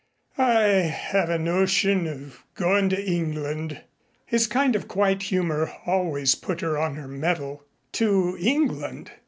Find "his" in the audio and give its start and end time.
4.25-4.47